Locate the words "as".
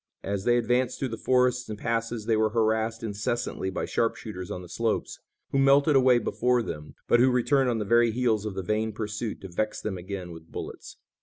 0.23-0.45